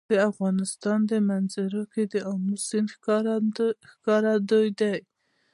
[0.11, 4.35] د افغانستان په منظره کې آمو سیند ښکاره
[4.79, 4.91] ده.